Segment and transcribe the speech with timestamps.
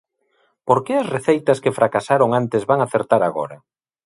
[0.67, 3.57] ¿Por que as receitas que fracasaron antes van acertar agora?